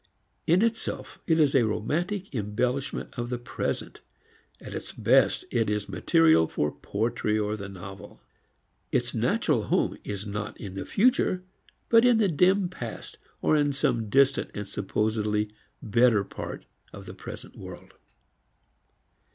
[0.47, 4.01] In itself it is a romantic embellishment of the present;
[4.59, 8.19] at its best it is material for poetry or the novel.
[8.91, 11.43] Its natural home is not in the future
[11.87, 15.51] but in the dim past or in some distant and supposedly
[15.83, 17.93] better part of the present world.